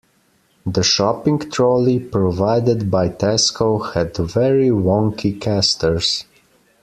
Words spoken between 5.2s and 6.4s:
casters